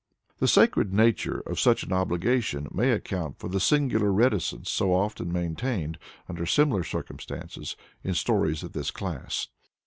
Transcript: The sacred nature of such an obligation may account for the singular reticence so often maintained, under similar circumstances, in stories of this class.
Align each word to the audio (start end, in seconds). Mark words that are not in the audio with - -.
The 0.39 0.47
sacred 0.47 0.91
nature 0.91 1.41
of 1.45 1.59
such 1.59 1.83
an 1.83 1.93
obligation 1.93 2.67
may 2.73 2.89
account 2.89 3.37
for 3.37 3.49
the 3.49 3.59
singular 3.59 4.11
reticence 4.11 4.67
so 4.67 4.95
often 4.95 5.31
maintained, 5.31 5.99
under 6.27 6.47
similar 6.47 6.83
circumstances, 6.83 7.75
in 8.03 8.15
stories 8.15 8.63
of 8.63 8.73
this 8.73 8.89
class. 8.89 9.49